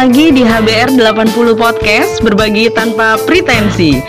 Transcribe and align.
lagi 0.00 0.32
di 0.32 0.40
HBR 0.40 0.96
80 0.96 1.60
Podcast 1.60 2.24
Berbagi 2.24 2.72
tanpa 2.72 3.20
pretensi. 3.28 4.00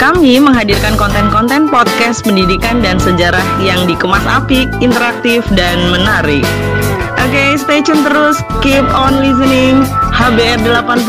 Kami 0.00 0.40
menghadirkan 0.40 0.96
konten-konten 0.96 1.68
podcast 1.68 2.24
pendidikan 2.24 2.80
dan 2.80 2.96
sejarah 2.96 3.44
yang 3.60 3.84
dikemas 3.84 4.24
apik, 4.24 4.64
interaktif, 4.80 5.44
dan 5.52 5.76
menarik. 5.92 6.48
Oke, 7.20 7.28
okay, 7.28 7.48
stay 7.60 7.84
tune 7.84 8.00
terus, 8.08 8.40
keep 8.64 8.80
on 8.96 9.20
listening. 9.20 9.84
HBR 10.16 10.64
80 10.64 11.04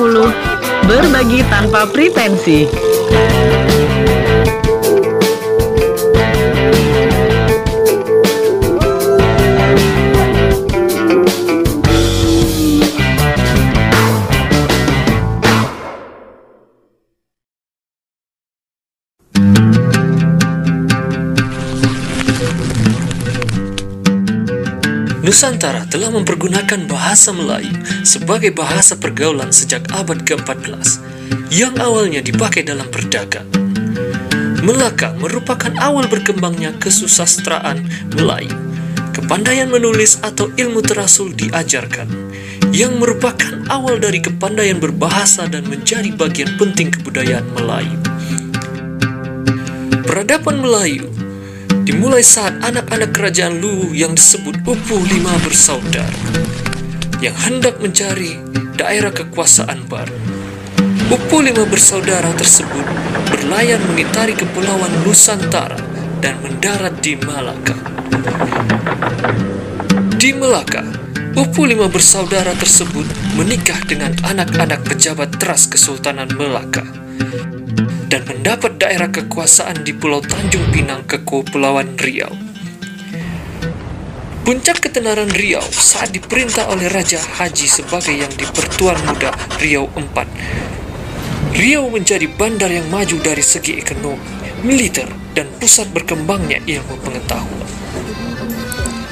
Berbagi 0.83 1.39
tanpa 1.47 1.87
pretensi 1.87 2.88
Nusantara 25.29 25.85
telah 25.85 26.09
mempergunakan 26.09 26.89
bahasa 26.89 27.29
Melayu 27.29 27.69
sebagai 28.01 28.49
bahasa 28.49 28.97
pergaulan 28.97 29.53
sejak 29.53 29.85
abad 29.93 30.25
ke-14 30.25 31.05
yang 31.53 31.77
awalnya 31.77 32.17
dipakai 32.17 32.65
dalam 32.65 32.89
perdagangan. 32.89 33.45
Melaka 34.65 35.13
merupakan 35.21 35.69
awal 35.85 36.09
berkembangnya 36.09 36.73
kesusastraan 36.81 37.85
Melayu. 38.17 38.57
Kepandaian 39.13 39.69
menulis 39.69 40.17
atau 40.25 40.49
ilmu 40.49 40.81
terasul 40.81 41.29
diajarkan, 41.37 42.09
yang 42.73 42.97
merupakan 42.97 43.53
awal 43.69 44.01
dari 44.01 44.25
kepandaian 44.25 44.81
berbahasa 44.81 45.45
dan 45.45 45.61
menjadi 45.69 46.09
bagian 46.09 46.57
penting 46.57 46.89
kebudayaan 46.89 47.45
Melayu. 47.53 48.01
Peradaban 50.09 50.65
Melayu 50.65 51.18
dimulai 51.89 52.21
saat 52.21 52.53
anak-anak 52.61 53.17
kerajaan 53.17 53.57
Lu 53.57 53.97
yang 53.97 54.13
disebut 54.13 54.61
Upu 54.61 55.01
Lima 55.09 55.33
bersaudara 55.41 56.13
yang 57.17 57.33
hendak 57.33 57.81
mencari 57.81 58.37
daerah 58.77 59.09
kekuasaan 59.09 59.89
baru. 59.89 60.13
Upu 61.09 61.41
Lima 61.41 61.65
bersaudara 61.65 62.29
tersebut 62.37 62.85
berlayar 63.33 63.81
mengitari 63.89 64.37
kepulauan 64.37 65.01
Nusantara 65.01 65.81
dan 66.21 66.37
mendarat 66.45 66.93
di 67.01 67.17
Malaka. 67.17 67.73
Di 70.13 70.29
Melaka, 70.37 70.85
Upu 71.33 71.65
Lima 71.65 71.89
bersaudara 71.89 72.53
tersebut 72.53 73.09
menikah 73.33 73.81
dengan 73.89 74.13
anak-anak 74.29 74.85
pejabat 74.85 75.41
teras 75.41 75.65
Kesultanan 75.65 76.29
Melaka 76.37 76.85
dan 78.09 78.25
mendapat 78.25 78.81
daerah 78.81 79.13
kekuasaan 79.13 79.85
di 79.85 79.93
Pulau 79.93 80.17
Tanjung 80.25 80.73
Pinang 80.73 81.05
ke 81.05 81.21
Kepulauan 81.21 81.93
Riau. 81.93 82.33
Puncak 84.41 84.81
ketenaran 84.81 85.29
Riau 85.29 85.61
saat 85.69 86.09
diperintah 86.09 86.73
oleh 86.73 86.89
Raja 86.89 87.21
Haji 87.21 87.69
sebagai 87.69 88.17
yang 88.17 88.33
dipertuan 88.33 88.97
muda 89.05 89.29
Riau 89.61 89.85
IV. 89.93 90.17
Riau 91.53 91.85
menjadi 91.93 92.25
bandar 92.33 92.73
yang 92.73 92.89
maju 92.89 93.13
dari 93.21 93.45
segi 93.45 93.77
ekonomi, 93.77 94.65
militer, 94.65 95.05
dan 95.37 95.45
pusat 95.61 95.85
berkembangnya 95.93 96.65
ilmu 96.65 96.97
pengetahuan. 97.05 97.69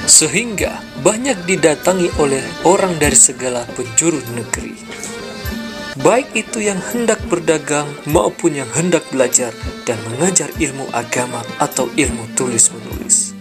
Sehingga 0.10 0.82
banyak 1.06 1.46
didatangi 1.46 2.10
oleh 2.18 2.42
orang 2.66 2.98
dari 2.98 3.14
segala 3.14 3.62
penjuru 3.78 4.18
negeri 4.34 4.88
baik 6.02 6.34
itu 6.38 6.62
yang 6.62 6.78
hendak 6.94 7.18
berdagang 7.26 7.90
maupun 8.06 8.54
yang 8.54 8.70
hendak 8.78 9.02
belajar 9.10 9.50
dan 9.90 9.98
mengajar 10.14 10.50
ilmu 10.62 10.86
agama 10.94 11.42
atau 11.58 11.90
ilmu 11.98 12.30
tulis-menulis. 12.38 13.34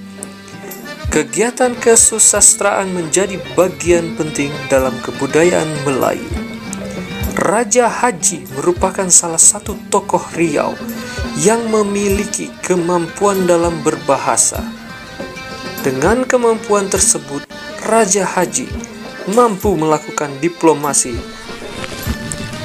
Kegiatan 1.12 1.77
kesusastraan 1.78 2.93
menjadi 2.93 3.41
bagian 3.56 4.16
penting 4.16 4.53
dalam 4.69 4.93
kebudayaan 5.05 5.69
Melayu. 5.84 6.28
Raja 7.37 7.87
Haji 7.87 8.49
merupakan 8.56 9.06
salah 9.12 9.41
satu 9.41 9.77
tokoh 9.93 10.25
Riau 10.33 10.72
yang 11.45 11.69
memiliki 11.69 12.49
kemampuan 12.65 13.45
dalam 13.45 13.84
berbahasa. 13.84 14.65
Dengan 15.84 16.25
kemampuan 16.27 16.89
tersebut, 16.89 17.45
Raja 17.87 18.27
Haji 18.27 18.66
mampu 19.31 19.77
melakukan 19.78 20.33
diplomasi 20.43 21.36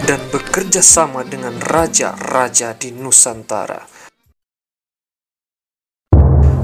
dan 0.06 0.22
bekerja 0.34 0.81
sama 0.81 1.22
dengan 1.22 1.62
raja-raja 1.62 2.73
di 2.73 2.89
Nusantara. 2.94 3.85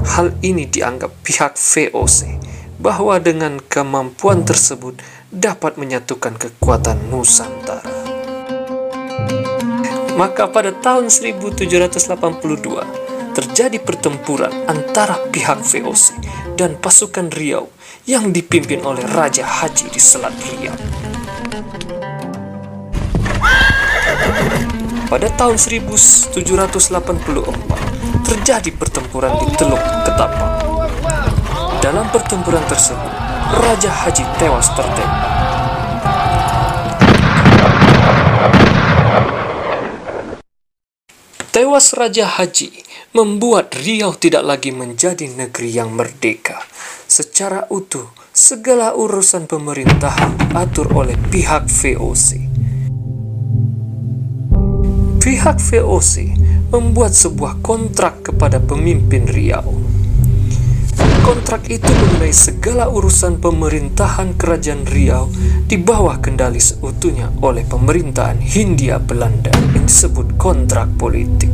Hal 0.08 0.34
ini 0.42 0.66
dianggap 0.66 1.22
pihak 1.22 1.54
VOC 1.54 2.18
bahwa 2.82 3.22
dengan 3.22 3.62
kemampuan 3.62 4.42
tersebut 4.42 4.98
dapat 5.30 5.78
menyatukan 5.78 6.34
kekuatan 6.34 6.98
Nusantara. 7.12 7.86
Maka 10.18 10.50
pada 10.50 10.74
tahun 10.74 11.06
1782 11.06 13.38
terjadi 13.38 13.78
pertempuran 13.78 14.50
antara 14.66 15.14
pihak 15.30 15.62
VOC 15.62 16.18
dan 16.58 16.74
pasukan 16.74 17.30
Riau 17.30 17.70
yang 18.02 18.34
dipimpin 18.34 18.82
oleh 18.82 19.06
Raja 19.06 19.46
Haji 19.46 19.94
di 19.94 20.00
Selat 20.02 20.34
Riau. 20.42 20.74
Pada 25.08 25.28
tahun 25.40 25.56
1784 25.56 26.28
terjadi 28.28 28.70
pertempuran 28.76 29.32
di 29.40 29.46
Teluk 29.56 29.80
Ketapang. 30.04 30.52
Dalam 31.80 32.10
pertempuran 32.12 32.60
tersebut, 32.68 33.12
Raja 33.56 33.88
Haji 33.88 34.24
tewas 34.36 34.68
tertembak. 34.76 35.32
Tewas 41.48 41.96
Raja 41.96 42.28
Haji 42.28 42.70
membuat 43.16 43.74
Riau 43.80 44.12
tidak 44.14 44.44
lagi 44.44 44.70
menjadi 44.70 45.24
negeri 45.32 45.70
yang 45.72 45.96
merdeka. 45.96 46.60
Secara 47.08 47.64
utuh, 47.72 48.12
segala 48.36 48.92
urusan 48.92 49.48
pemerintahan 49.48 50.52
atur 50.54 50.92
oleh 50.92 51.16
pihak 51.32 51.66
VOC. 51.66 52.47
Pihak 55.28 55.60
VOC 55.60 56.40
membuat 56.72 57.12
sebuah 57.12 57.60
kontrak 57.60 58.32
kepada 58.32 58.64
pemimpin 58.64 59.28
Riau. 59.28 59.76
Kontrak 61.20 61.68
itu 61.68 61.84
mengenai 61.84 62.32
segala 62.32 62.88
urusan 62.88 63.36
pemerintahan 63.36 64.32
kerajaan 64.40 64.88
Riau 64.88 65.28
di 65.68 65.76
bawah 65.76 66.16
kendali 66.24 66.56
seutuhnya 66.56 67.28
oleh 67.44 67.60
pemerintahan 67.68 68.40
Hindia 68.40 68.96
Belanda 68.96 69.52
yang 69.76 69.84
disebut 69.84 70.40
kontrak 70.40 70.96
politik. 70.96 71.52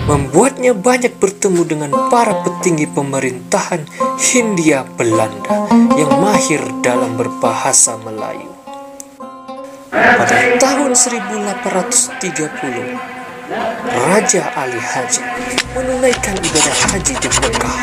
membuatnya 0.09 0.73
banyak 0.73 1.21
bertemu 1.21 1.69
dengan 1.69 1.93
para 2.09 2.33
petinggi 2.41 2.89
pemerintahan 2.89 3.85
Hindia 4.17 4.89
Belanda 4.97 5.69
yang 6.01 6.17
mahir 6.17 6.65
dalam 6.81 7.21
berbahasa 7.21 8.01
Melayu. 8.01 8.49
Pada 9.93 10.57
tahun 10.57 10.97
1830, 10.97 12.97
Raja 13.85 14.43
Ali 14.57 14.81
Haji 14.81 15.23
menunaikan 15.77 16.41
ibadah 16.41 16.77
haji 16.89 17.15
di 17.21 17.29
Mekah. 17.29 17.79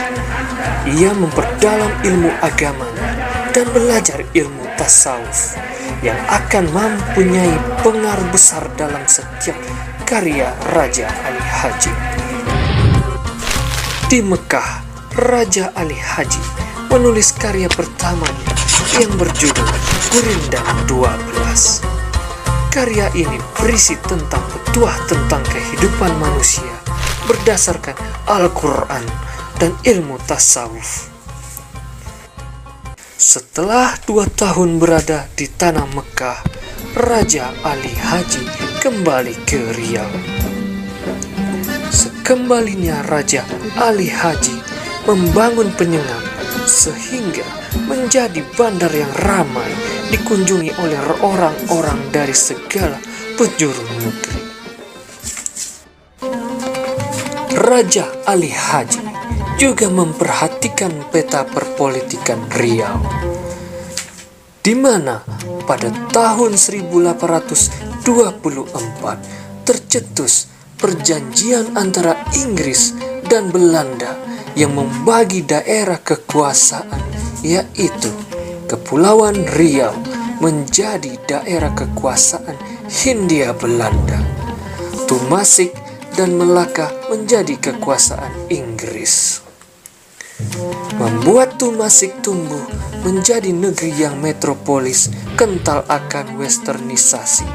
Ia 0.86 1.12
memperdalam 1.18 1.92
ilmu 2.06 2.30
agamanya 2.42 3.10
dan 3.56 3.66
belajar 3.72 4.22
ilmu 4.36 4.64
tasawuf 4.78 5.56
yang 6.04 6.20
akan 6.30 6.70
mempunyai 6.70 7.56
pengaruh 7.82 8.30
besar 8.30 8.68
dalam 8.76 9.02
setiap 9.10 9.58
karya 10.06 10.54
Raja 10.76 11.10
Ali 11.26 11.42
Haji. 11.42 11.94
Di 14.06 14.22
Mekah, 14.22 14.86
Raja 15.18 15.74
Ali 15.74 15.98
Haji 15.98 16.44
menulis 16.94 17.34
karya 17.34 17.66
pertamanya 17.72 18.54
yang 19.02 19.12
berjudul 19.18 19.68
Gurindam 20.14 20.68
12. 20.88 21.82
Karya 22.70 23.08
ini 23.16 23.40
berisi 23.56 23.96
tentang 24.04 24.44
petuah 24.52 24.96
tentang 25.08 25.42
kehidupan 25.48 26.12
manusia 26.20 26.70
berdasarkan 27.26 27.96
Al-Quran 28.30 29.04
dan 29.60 29.72
ilmu 29.88 30.20
tasawuf. 30.28 31.12
Setelah 33.16 33.96
dua 34.04 34.28
tahun 34.28 34.78
berada 34.78 35.32
di 35.40 35.48
tanah 35.48 35.88
Mekah, 35.96 36.40
Raja 37.00 37.56
Ali 37.64 37.92
Haji 37.96 38.44
kembali 38.84 39.36
ke 39.48 39.72
Riau. 39.72 40.12
Sekembalinya 41.90 43.00
Raja 43.08 43.48
Ali 43.80 44.12
Haji 44.12 44.60
membangun 45.08 45.72
penyengat 45.80 46.24
sehingga 46.68 47.48
menjadi 47.88 48.44
bandar 48.60 48.92
yang 48.92 49.12
ramai 49.24 49.72
dikunjungi 50.12 50.76
oleh 50.84 51.00
orang-orang 51.24 52.00
dari 52.12 52.36
segala 52.36 53.00
penjuru 53.40 53.84
negeri. 54.04 54.42
Raja 57.56 58.06
Ali 58.28 58.52
Haji 58.52 59.15
juga 59.56 59.88
memperhatikan 59.88 60.92
peta 61.16 61.48
perpolitikan 61.48 62.44
Riau 62.52 63.00
di 64.66 64.74
mana 64.74 65.22
pada 65.70 65.94
tahun 66.10 66.58
1824 66.58 68.04
tercetus 69.62 70.50
perjanjian 70.82 71.78
antara 71.78 72.18
Inggris 72.34 72.98
dan 73.30 73.54
Belanda 73.54 74.18
yang 74.58 74.74
membagi 74.74 75.46
daerah 75.46 76.02
kekuasaan 76.02 77.00
yaitu 77.46 78.10
Kepulauan 78.66 79.46
Riau 79.54 79.94
menjadi 80.42 81.22
daerah 81.30 81.70
kekuasaan 81.78 82.58
Hindia 82.90 83.54
Belanda. 83.54 84.18
Tumasik 85.06 85.70
dan 86.18 86.34
Melaka 86.34 86.90
menjadi 87.14 87.62
kekuasaan 87.62 88.50
Inggris 88.50 89.45
membuat 91.00 91.56
Tumasik 91.56 92.20
tumbuh 92.20 92.68
menjadi 93.08 93.54
negeri 93.54 93.96
yang 93.96 94.20
metropolis 94.20 95.08
kental 95.40 95.88
akan 95.88 96.36
westernisasi 96.42 97.48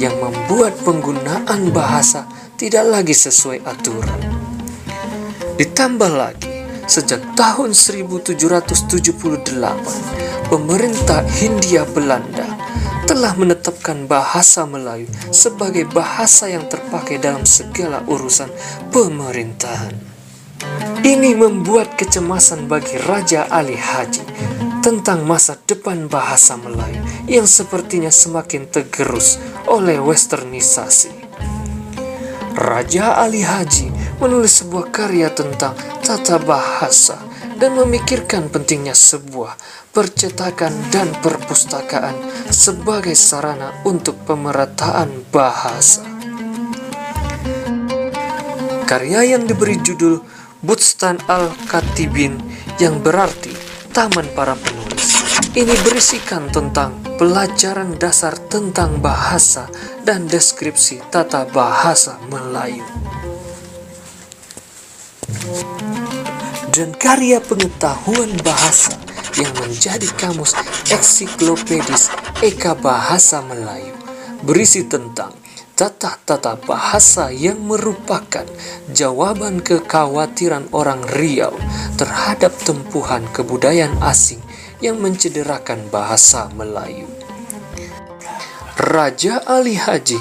yang 0.00 0.16
membuat 0.22 0.72
penggunaan 0.80 1.68
bahasa 1.74 2.24
tidak 2.56 2.88
lagi 2.88 3.12
sesuai 3.12 3.60
aturan. 3.66 4.16
Ditambah 5.58 6.12
lagi, 6.14 6.64
sejak 6.88 7.20
tahun 7.36 7.76
1778, 7.76 10.48
pemerintah 10.48 11.20
Hindia 11.38 11.84
Belanda 11.90 12.46
telah 13.04 13.36
menetapkan 13.36 14.08
bahasa 14.08 14.64
Melayu 14.64 15.10
sebagai 15.34 15.84
bahasa 15.90 16.48
yang 16.48 16.64
terpakai 16.70 17.20
dalam 17.20 17.44
segala 17.44 18.00
urusan 18.06 18.48
pemerintahan. 18.94 20.11
Ini 21.02 21.34
membuat 21.34 21.98
kecemasan 21.98 22.70
bagi 22.70 22.94
Raja 23.02 23.50
Ali 23.50 23.74
Haji 23.74 24.22
tentang 24.82 25.22
masa 25.22 25.54
depan 25.62 26.10
bahasa 26.10 26.58
Melayu 26.58 26.98
yang 27.30 27.46
sepertinya 27.46 28.10
semakin 28.10 28.66
tergerus 28.66 29.38
oleh 29.70 30.02
westernisasi. 30.02 31.10
Raja 32.58 33.18
Ali 33.18 33.46
Haji 33.46 34.18
menulis 34.18 34.62
sebuah 34.62 34.94
karya 34.94 35.30
tentang 35.34 35.74
tata 36.02 36.36
bahasa 36.42 37.18
dan 37.62 37.78
memikirkan 37.78 38.50
pentingnya 38.50 38.94
sebuah 38.94 39.54
percetakan 39.94 40.74
dan 40.90 41.14
perpustakaan 41.22 42.18
sebagai 42.50 43.14
sarana 43.14 43.70
untuk 43.86 44.18
pemerataan 44.26 45.26
bahasa. 45.30 46.02
Karya 48.82 49.38
yang 49.38 49.48
diberi 49.48 49.80
judul 49.80 50.20
Bustan 50.62 51.18
Al-Katibin 51.26 52.38
yang 52.78 53.02
berarti 53.02 53.50
Taman 53.90 54.30
Para 54.30 54.54
Penulis. 54.54 55.18
Ini 55.58 55.74
berisikan 55.82 56.54
tentang 56.54 57.02
pelajaran 57.18 57.98
dasar 57.98 58.38
tentang 58.46 59.02
bahasa 59.02 59.66
dan 60.06 60.30
deskripsi 60.30 61.02
tata 61.10 61.50
bahasa 61.50 62.14
Melayu. 62.30 62.86
Dan 66.70 66.94
karya 66.94 67.42
pengetahuan 67.42 68.30
bahasa 68.46 68.94
yang 69.34 69.50
menjadi 69.66 70.06
kamus 70.14 70.54
ensiklopedis 70.86 72.14
Eka 72.38 72.78
Bahasa 72.78 73.42
Melayu 73.42 73.98
berisi 74.46 74.86
tentang 74.86 75.41
tata-tata 75.72 76.60
bahasa 76.68 77.32
yang 77.32 77.60
merupakan 77.64 78.44
jawaban 78.92 79.64
kekhawatiran 79.64 80.68
orang 80.76 81.00
Riau 81.16 81.56
terhadap 81.96 82.52
tempuhan 82.62 83.24
kebudayaan 83.32 83.96
asing 84.04 84.40
yang 84.84 85.00
mencederakan 85.00 85.88
bahasa 85.88 86.52
Melayu. 86.52 87.08
Raja 88.76 89.40
Ali 89.46 89.78
Haji 89.78 90.18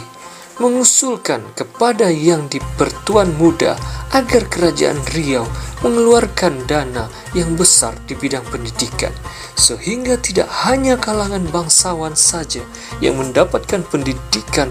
mengusulkan 0.62 1.42
kepada 1.58 2.14
yang 2.14 2.46
dipertuan 2.46 3.34
muda 3.42 3.74
agar 4.14 4.46
kerajaan 4.46 5.02
Riau 5.10 5.48
mengeluarkan 5.82 6.70
dana 6.70 7.10
yang 7.34 7.58
besar 7.58 7.98
di 8.06 8.14
bidang 8.14 8.46
pendidikan 8.54 9.10
sehingga 9.58 10.22
tidak 10.22 10.46
hanya 10.68 11.02
kalangan 11.02 11.42
bangsawan 11.50 12.14
saja 12.14 12.62
yang 13.02 13.18
mendapatkan 13.18 13.82
pendidikan 13.90 14.70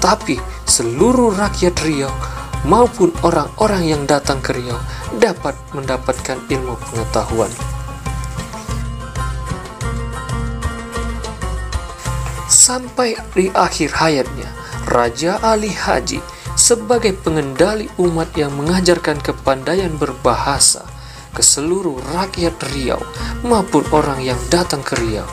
tapi 0.00 0.40
seluruh 0.64 1.36
rakyat 1.36 1.76
Riau 1.84 2.10
maupun 2.64 3.12
orang-orang 3.20 3.92
yang 3.92 4.02
datang 4.08 4.40
ke 4.40 4.56
Riau 4.56 4.80
dapat 5.20 5.56
mendapatkan 5.76 6.40
ilmu 6.48 6.74
pengetahuan. 6.76 7.52
Sampai 12.50 13.14
di 13.36 13.46
akhir 13.52 13.94
hayatnya, 13.94 14.50
Raja 14.90 15.38
Ali 15.44 15.70
Haji 15.70 16.18
sebagai 16.58 17.14
pengendali 17.14 17.86
umat 17.96 18.34
yang 18.34 18.52
mengajarkan 18.58 19.22
kepandaian 19.22 19.94
berbahasa 19.96 20.84
ke 21.30 21.40
seluruh 21.46 22.02
rakyat 22.10 22.58
Riau 22.74 23.00
maupun 23.46 23.86
orang 23.94 24.18
yang 24.20 24.38
datang 24.50 24.82
ke 24.82 24.98
Riau, 24.98 25.26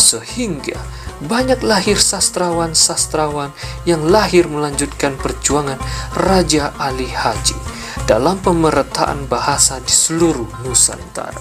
sehingga 0.00 0.80
banyak 1.24 1.62
lahir 1.62 1.98
sastrawan-sastrawan 1.98 3.54
yang 3.86 4.02
lahir 4.06 4.50
melanjutkan 4.50 5.14
perjuangan 5.18 5.78
Raja 6.18 6.74
Ali 6.76 7.08
Haji 7.08 7.56
dalam 8.04 8.42
pemerataan 8.42 9.30
bahasa 9.30 9.78
di 9.78 9.92
seluruh 9.92 10.66
Nusantara. 10.66 11.40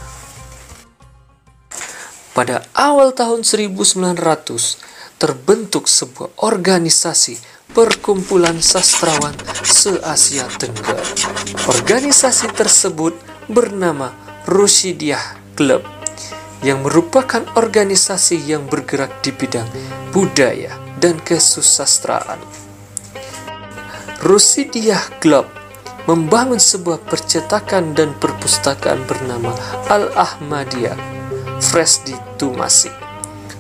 Pada 2.32 2.64
awal 2.72 3.12
tahun 3.12 3.44
1900 3.44 5.20
terbentuk 5.20 5.86
sebuah 5.86 6.32
organisasi 6.40 7.52
Perkumpulan 7.72 8.60
Sastrawan 8.60 9.32
se-Asia 9.64 10.44
Tenggara. 10.60 11.00
Organisasi 11.72 12.52
tersebut 12.52 13.16
bernama 13.48 14.12
Rusidiah 14.44 15.40
Club 15.56 16.01
yang 16.62 16.86
merupakan 16.86 17.42
organisasi 17.58 18.38
yang 18.46 18.70
bergerak 18.70 19.22
di 19.26 19.34
bidang 19.34 19.68
budaya 20.14 20.78
dan 21.02 21.18
kesusastraan. 21.22 22.38
Rusidiah 24.22 25.02
Club 25.18 25.50
membangun 26.06 26.62
sebuah 26.62 27.02
percetakan 27.10 27.98
dan 27.98 28.14
perpustakaan 28.18 29.02
bernama 29.10 29.54
Al-Ahmadiyah 29.90 30.98
Fresh 31.62 32.06
di 32.06 32.16
Tumasik 32.38 32.94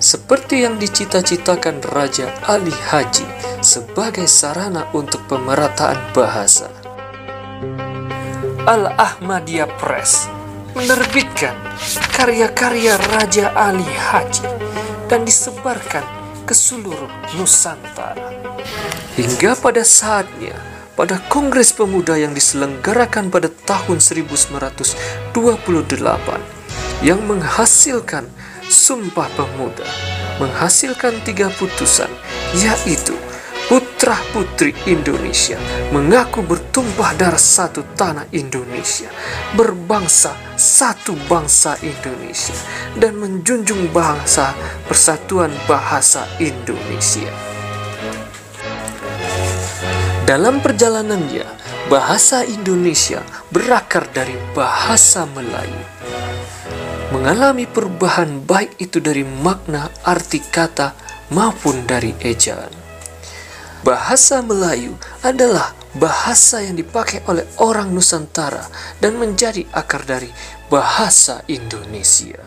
seperti 0.02 0.66
yang 0.66 0.82
dicita-citakan 0.82 1.86
Raja 1.94 2.34
Ali 2.50 2.74
Haji 2.74 3.26
sebagai 3.62 4.26
sarana 4.26 4.90
untuk 4.98 5.22
pemerataan 5.30 6.10
bahasa. 6.18 6.74
Al-Ahmadiyah 8.66 9.70
Press 9.78 10.41
menerbitkan 10.76 11.56
karya-karya 12.16 12.96
Raja 13.12 13.52
Ali 13.56 13.86
Haji 13.86 14.48
dan 15.12 15.28
disebarkan 15.28 16.04
ke 16.48 16.54
seluruh 16.56 17.10
Nusantara. 17.36 18.32
Hingga 19.20 19.60
pada 19.60 19.84
saatnya, 19.84 20.56
pada 20.96 21.20
Kongres 21.28 21.76
Pemuda 21.76 22.16
yang 22.16 22.32
diselenggarakan 22.32 23.28
pada 23.28 23.52
tahun 23.52 24.00
1928 24.00 25.36
yang 27.02 27.20
menghasilkan 27.26 28.28
Sumpah 28.72 29.28
Pemuda, 29.36 29.84
menghasilkan 30.40 31.20
tiga 31.28 31.52
putusan, 31.52 32.08
yaitu 32.56 33.20
putra-putri 33.70 34.74
Indonesia 34.90 35.60
mengaku 35.94 36.42
bertumpah 36.42 37.14
darah 37.14 37.42
satu 37.42 37.86
tanah 37.94 38.26
Indonesia, 38.34 39.12
berbangsa 39.54 40.34
satu 40.58 41.14
bangsa 41.30 41.78
Indonesia, 41.86 42.56
dan 42.98 43.20
menjunjung 43.20 43.94
bangsa 43.94 44.58
persatuan 44.90 45.54
bahasa 45.70 46.26
Indonesia. 46.42 47.30
Dalam 50.26 50.64
perjalanannya, 50.64 51.44
bahasa 51.92 52.48
Indonesia 52.48 53.20
berakar 53.52 54.08
dari 54.16 54.32
bahasa 54.56 55.28
Melayu. 55.28 55.84
Mengalami 57.12 57.68
perubahan 57.68 58.40
baik 58.48 58.80
itu 58.80 59.04
dari 59.04 59.28
makna 59.28 59.92
arti 60.08 60.40
kata 60.40 60.96
maupun 61.36 61.84
dari 61.84 62.16
ejaan. 62.24 62.81
Bahasa 63.82 64.46
Melayu 64.46 64.94
adalah 65.26 65.74
bahasa 65.98 66.62
yang 66.62 66.78
dipakai 66.78 67.26
oleh 67.26 67.50
orang 67.58 67.90
Nusantara 67.90 68.62
dan 69.02 69.18
menjadi 69.18 69.66
akar 69.74 70.06
dari 70.06 70.30
bahasa 70.70 71.42
Indonesia. 71.50 72.38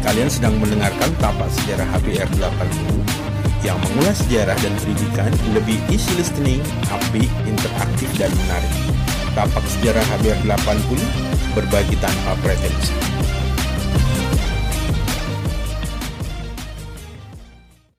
Kalian 0.00 0.32
sedang 0.32 0.56
mendengarkan 0.56 1.12
tapak 1.20 1.52
sejarah 1.60 1.84
HBR 1.92 2.30
80 2.40 3.68
yang 3.68 3.76
mengulas 3.76 4.16
sejarah 4.24 4.56
dan 4.56 4.72
pendidikan 4.80 5.28
lebih 5.52 5.76
easy 5.92 6.08
listening, 6.16 6.64
upbeat, 6.88 7.28
interaktif, 7.44 8.08
dan 8.16 8.32
menarik. 8.48 8.72
Tapak 9.36 9.64
sejarah 9.76 10.04
HBR 10.16 10.40
80 10.48 11.52
berbagi 11.52 12.00
tanpa 12.00 12.32
pretensi. 12.40 12.96